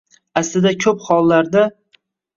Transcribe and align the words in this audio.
Aslida, 0.41 0.71
ko‘p 0.85 1.05
hollarda 1.09 1.67